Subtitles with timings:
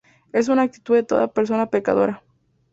[0.33, 2.23] Es una actitud de toda la persona pecadora.